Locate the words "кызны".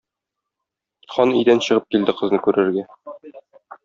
2.23-2.41